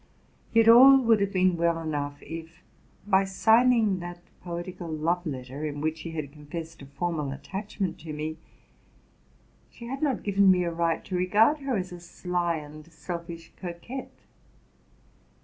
[0.51, 2.63] Yet all would have been well enough, if
[3.05, 8.11] by signing that poetical love letter, in which she had confessed a formal attachment to
[8.11, 8.37] me,
[9.69, 13.53] she had not given me a right to regard her as a sly and selfish
[13.57, 14.21] coquette.